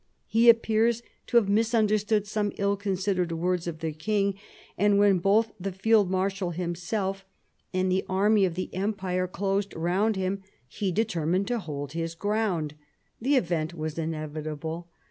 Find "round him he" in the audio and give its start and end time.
9.75-10.91